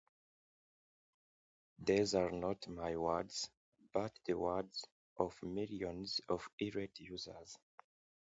[1.77, 3.47] These are not my words,
[3.93, 4.83] but the words
[5.19, 7.55] of millions of irate users.